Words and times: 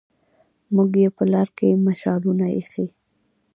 موږ 0.75 0.91
يې 1.01 1.09
په 1.17 1.23
لار 1.31 1.47
کې 1.57 1.81
مشالونه 1.87 2.45
ايښي 2.55 2.85